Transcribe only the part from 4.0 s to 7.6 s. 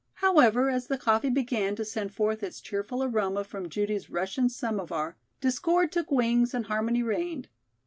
Russian samovar, discord took wings and harmony reigned.